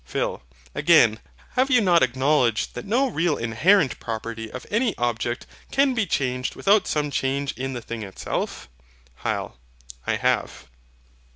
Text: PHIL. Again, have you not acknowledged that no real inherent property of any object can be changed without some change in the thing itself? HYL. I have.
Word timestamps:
PHIL. 0.03 0.41
Again, 0.73 1.19
have 1.51 1.69
you 1.69 1.79
not 1.79 2.01
acknowledged 2.01 2.73
that 2.73 2.87
no 2.87 3.07
real 3.07 3.37
inherent 3.37 3.99
property 3.99 4.51
of 4.51 4.65
any 4.71 4.97
object 4.97 5.45
can 5.69 5.93
be 5.93 6.07
changed 6.07 6.55
without 6.55 6.87
some 6.87 7.11
change 7.11 7.51
in 7.51 7.73
the 7.73 7.83
thing 7.83 8.01
itself? 8.01 8.67
HYL. 9.23 9.57
I 10.07 10.15
have. 10.15 10.65